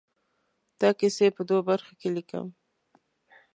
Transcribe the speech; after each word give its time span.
دا 0.81 0.89
کیسې 0.99 1.27
په 1.35 1.41
دوو 1.47 1.61
برخو 1.69 1.93
کې 1.99 2.09
ليکم. 2.15 2.47